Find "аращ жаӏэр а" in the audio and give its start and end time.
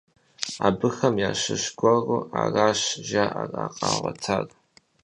2.41-3.65